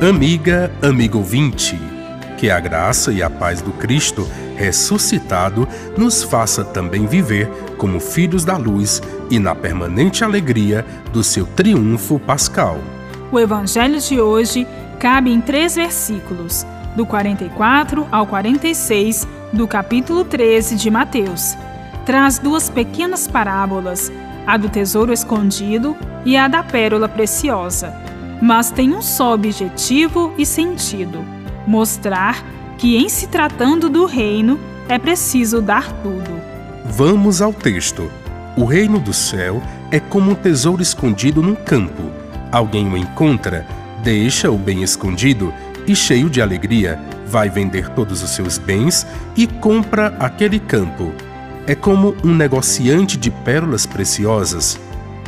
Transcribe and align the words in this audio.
Amiga, 0.00 0.72
amigo 0.80 1.18
ouvinte, 1.18 1.78
que 2.38 2.50
a 2.50 2.58
graça 2.58 3.12
e 3.12 3.22
a 3.22 3.28
paz 3.28 3.60
do 3.60 3.70
Cristo 3.70 4.26
ressuscitado 4.56 5.68
nos 5.94 6.22
faça 6.22 6.64
também 6.64 7.06
viver 7.06 7.46
como 7.76 8.00
filhos 8.00 8.42
da 8.42 8.56
luz 8.56 9.02
e 9.30 9.38
na 9.38 9.54
permanente 9.54 10.24
alegria 10.24 10.86
do 11.12 11.22
seu 11.22 11.44
triunfo 11.44 12.18
pascal. 12.18 12.78
O 13.30 13.38
evangelho 13.38 14.00
de 14.00 14.18
hoje 14.18 14.66
cabe 14.98 15.30
em 15.30 15.38
três 15.38 15.74
versículos, 15.74 16.64
do 16.96 17.04
44 17.04 18.08
ao 18.10 18.26
46 18.26 19.28
do 19.52 19.68
capítulo 19.68 20.24
13 20.24 20.76
de 20.76 20.90
Mateus. 20.90 21.58
Traz 22.06 22.38
duas 22.38 22.70
pequenas 22.70 23.28
parábolas, 23.28 24.10
a 24.46 24.56
do 24.56 24.70
tesouro 24.70 25.12
escondido 25.12 25.94
e 26.24 26.38
a 26.38 26.48
da 26.48 26.62
pérola 26.62 27.06
preciosa 27.06 28.08
mas 28.40 28.70
tem 28.70 28.94
um 28.94 29.02
só 29.02 29.34
objetivo 29.34 30.32
e 30.38 30.46
sentido: 30.46 31.24
mostrar 31.66 32.44
que, 32.78 32.96
em 32.96 33.08
se 33.08 33.26
tratando 33.26 33.88
do 33.88 34.06
reino, 34.06 34.58
é 34.88 34.98
preciso 34.98 35.60
dar 35.60 35.92
tudo. 36.02 36.40
Vamos 36.86 37.42
ao 37.42 37.52
texto. 37.52 38.10
O 38.56 38.64
reino 38.64 38.98
do 38.98 39.12
céu 39.12 39.62
é 39.90 40.00
como 40.00 40.32
um 40.32 40.34
tesouro 40.34 40.82
escondido 40.82 41.42
num 41.42 41.54
campo. 41.54 42.10
Alguém 42.50 42.88
o 42.88 42.96
encontra, 42.96 43.66
deixa 44.02 44.50
o 44.50 44.58
bem 44.58 44.82
escondido 44.82 45.52
e, 45.86 45.94
cheio 45.94 46.28
de 46.28 46.42
alegria, 46.42 46.98
vai 47.26 47.48
vender 47.48 47.88
todos 47.90 48.22
os 48.22 48.30
seus 48.30 48.58
bens 48.58 49.06
e 49.36 49.46
compra 49.46 50.16
aquele 50.18 50.58
campo. 50.58 51.12
É 51.66 51.74
como 51.74 52.16
um 52.24 52.34
negociante 52.34 53.16
de 53.16 53.30
pérolas 53.30 53.86
preciosas. 53.86 54.80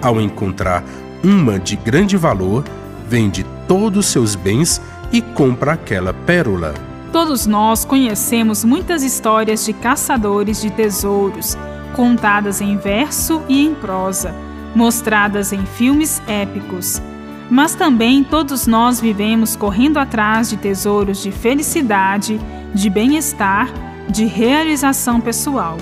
Ao 0.00 0.20
encontrar 0.20 0.84
uma 1.24 1.58
de 1.58 1.74
grande 1.74 2.16
valor, 2.16 2.64
vende 3.08 3.44
todos 3.66 4.06
os 4.06 4.12
seus 4.12 4.34
bens 4.34 4.80
e 5.10 5.22
compra 5.22 5.72
aquela 5.72 6.12
pérola. 6.12 6.74
Todos 7.10 7.46
nós 7.46 7.84
conhecemos 7.84 8.64
muitas 8.64 9.02
histórias 9.02 9.64
de 9.64 9.72
caçadores 9.72 10.60
de 10.60 10.70
tesouros, 10.70 11.56
contadas 11.96 12.60
em 12.60 12.76
verso 12.76 13.42
e 13.48 13.64
em 13.64 13.74
prosa, 13.74 14.34
mostradas 14.74 15.52
em 15.52 15.64
filmes 15.64 16.20
épicos. 16.28 17.00
Mas 17.50 17.74
também 17.74 18.22
todos 18.22 18.66
nós 18.66 19.00
vivemos 19.00 19.56
correndo 19.56 19.96
atrás 19.96 20.50
de 20.50 20.58
tesouros 20.58 21.22
de 21.22 21.32
felicidade, 21.32 22.38
de 22.74 22.90
bem-estar, 22.90 23.72
de 24.10 24.26
realização 24.26 25.18
pessoal. 25.18 25.78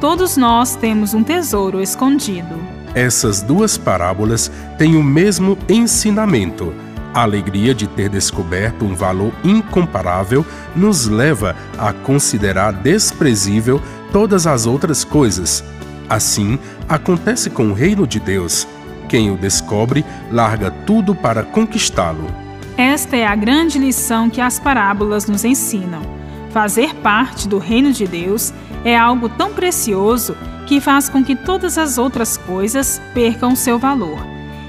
Todos 0.00 0.36
nós 0.36 0.76
temos 0.76 1.12
um 1.12 1.24
tesouro 1.24 1.82
escondido. 1.82 2.77
Essas 2.94 3.42
duas 3.42 3.76
parábolas 3.76 4.50
têm 4.76 4.96
o 4.96 5.02
mesmo 5.02 5.56
ensinamento. 5.68 6.74
A 7.14 7.22
alegria 7.22 7.74
de 7.74 7.86
ter 7.86 8.08
descoberto 8.08 8.84
um 8.84 8.94
valor 8.94 9.32
incomparável 9.42 10.44
nos 10.76 11.06
leva 11.06 11.56
a 11.78 11.92
considerar 11.92 12.72
desprezível 12.72 13.80
todas 14.12 14.46
as 14.46 14.66
outras 14.66 15.04
coisas. 15.04 15.64
Assim, 16.08 16.58
acontece 16.88 17.50
com 17.50 17.68
o 17.68 17.74
reino 17.74 18.06
de 18.06 18.20
Deus. 18.20 18.66
Quem 19.08 19.30
o 19.30 19.36
descobre 19.36 20.04
larga 20.30 20.70
tudo 20.70 21.14
para 21.14 21.42
conquistá-lo. 21.42 22.26
Esta 22.76 23.16
é 23.16 23.26
a 23.26 23.34
grande 23.34 23.78
lição 23.78 24.30
que 24.30 24.40
as 24.40 24.58
parábolas 24.58 25.26
nos 25.26 25.44
ensinam. 25.44 26.02
Fazer 26.50 26.94
parte 26.96 27.48
do 27.48 27.58
reino 27.58 27.92
de 27.92 28.06
Deus 28.06 28.52
é 28.84 28.96
algo 28.96 29.28
tão 29.28 29.52
precioso 29.52 30.36
que 30.68 30.82
faz 30.82 31.08
com 31.08 31.24
que 31.24 31.34
todas 31.34 31.78
as 31.78 31.96
outras 31.96 32.36
coisas 32.36 33.00
percam 33.14 33.56
seu 33.56 33.78
valor. 33.78 34.18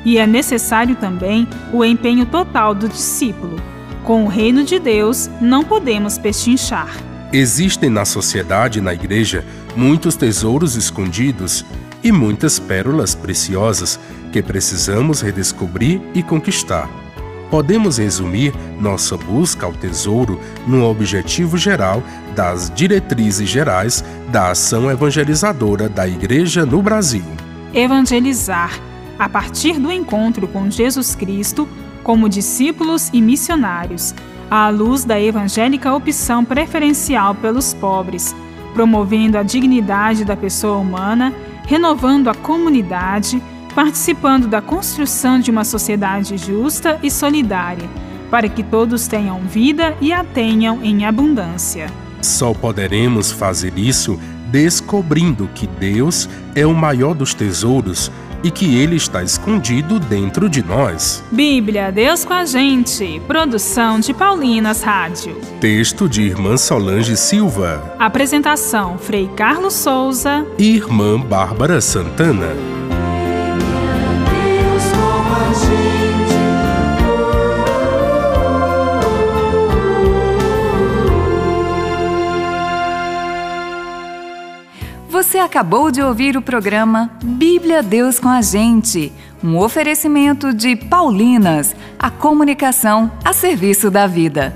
E 0.06 0.18
é 0.18 0.26
necessário 0.26 0.96
também 0.96 1.46
o 1.74 1.84
empenho 1.84 2.26
total 2.26 2.74
do 2.74 2.88
discípulo. 2.88 3.62
Com 4.06 4.24
o 4.24 4.28
reino 4.30 4.64
de 4.64 4.80
Deus, 4.80 5.30
não 5.42 5.62
podemos 5.62 6.18
pechinchar. 6.18 6.90
Existem 7.34 7.90
na 7.90 8.06
sociedade 8.06 8.80
e 8.80 8.82
na 8.82 8.94
igreja 8.94 9.44
muitos 9.76 10.16
tesouros 10.16 10.78
escondidos 10.78 11.66
e 12.02 12.14
muitas 12.14 12.60
pérolas 12.60 13.14
preciosas 13.14 14.00
que 14.32 14.42
precisamos 14.42 15.20
redescobrir 15.20 16.00
e 16.16 16.24
conquistar. 16.24 16.90
Podemos 17.52 17.98
resumir 17.98 18.54
nossa 18.80 19.18
busca 19.18 19.66
ao 19.66 19.74
tesouro 19.74 20.40
no 20.66 20.86
objetivo 20.86 21.58
geral 21.58 22.02
das 22.40 22.72
diretrizes 22.74 23.50
gerais 23.50 24.02
da 24.30 24.52
ação 24.52 24.90
evangelizadora 24.90 25.90
da 25.90 26.08
Igreja 26.08 26.66
no 26.66 26.82
Brasil. 26.82 27.26
Evangelizar, 27.74 28.80
a 29.20 29.28
partir 29.28 29.78
do 29.78 29.92
encontro 29.92 30.48
com 30.48 30.72
Jesus 30.72 31.16
Cristo, 31.16 31.68
como 32.02 32.30
discípulos 32.30 33.10
e 33.12 33.22
missionários, 33.22 34.16
à 34.50 34.70
luz 34.70 35.04
da 35.04 35.20
evangélica 35.20 35.94
opção 35.94 36.46
preferencial 36.46 37.36
pelos 37.36 37.74
pobres, 37.74 38.34
promovendo 38.74 39.38
a 39.38 39.44
dignidade 39.44 40.24
da 40.24 40.38
pessoa 40.38 40.78
humana, 40.78 41.34
renovando 41.68 42.30
a 42.30 42.34
comunidade, 42.34 43.44
participando 43.76 44.48
da 44.48 44.62
construção 44.62 45.42
de 45.42 45.52
uma 45.52 45.66
sociedade 45.66 46.38
justa 46.38 47.02
e 47.04 47.12
solidária, 47.12 47.90
para 48.32 48.48
que 48.48 48.64
todos 48.64 49.10
tenham 49.10 49.42
vida 49.42 49.94
e 50.00 50.14
a 50.14 50.24
tenham 50.24 50.82
em 50.82 51.06
abundância. 51.06 51.92
Só 52.22 52.54
poderemos 52.54 53.32
fazer 53.32 53.78
isso 53.78 54.20
descobrindo 54.52 55.50
que 55.54 55.68
Deus 55.68 56.28
é 56.56 56.66
o 56.66 56.74
maior 56.74 57.14
dos 57.14 57.34
tesouros 57.34 58.12
e 58.44 58.50
que 58.50 58.78
ele 58.78 58.96
está 58.96 59.22
escondido 59.22 60.00
dentro 60.00 60.50
de 60.50 60.64
nós. 60.64 61.24
Bíblia, 61.32 61.92
Deus 61.92 62.24
com 62.24 62.34
a 62.34 62.46
gente. 62.46 63.22
Produção 63.28 64.00
de 64.00 64.14
Paulinas 64.14 64.82
Rádio. 64.82 65.36
Texto 65.60 66.08
de 66.08 66.22
Irmã 66.22 66.58
Solange 66.58 67.18
Silva. 67.18 67.96
Apresentação: 68.00 68.98
Frei 68.98 69.30
Carlos 69.36 69.74
Souza 69.74 70.46
e 70.58 70.76
Irmã 70.76 71.20
Bárbara 71.20 71.82
Santana. 71.82 72.79
Você 85.30 85.38
acabou 85.38 85.92
de 85.92 86.02
ouvir 86.02 86.36
o 86.36 86.42
programa 86.42 87.12
Bíblia 87.24 87.84
Deus 87.84 88.20
com 88.20 88.28
a 88.28 88.42
Gente, 88.42 89.14
um 89.44 89.60
oferecimento 89.60 90.52
de 90.52 90.76
Paulinas, 90.76 91.76
a 92.00 92.10
comunicação 92.10 93.12
a 93.24 93.32
serviço 93.32 93.92
da 93.92 94.08
vida. 94.08 94.56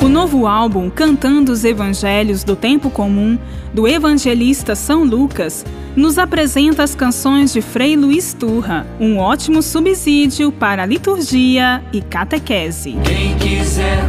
O 0.00 0.06
novo 0.08 0.46
álbum 0.46 0.88
Cantando 0.88 1.50
os 1.50 1.64
Evangelhos 1.64 2.44
do 2.44 2.54
Tempo 2.54 2.88
Comum, 2.88 3.36
do 3.74 3.88
evangelista 3.88 4.76
São 4.76 5.02
Lucas, 5.02 5.66
nos 5.96 6.16
apresenta 6.16 6.84
as 6.84 6.94
canções 6.94 7.52
de 7.52 7.60
Frei 7.60 7.96
Luiz 7.96 8.34
Turra, 8.34 8.86
um 9.00 9.18
ótimo 9.18 9.62
subsídio 9.62 10.52
para 10.52 10.84
a 10.84 10.86
liturgia 10.86 11.82
e 11.92 12.00
catequese. 12.00 12.96
Quem 13.02 13.36
quiser 13.36 14.08